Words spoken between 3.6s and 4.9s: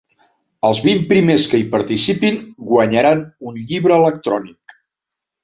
llibre electrònic.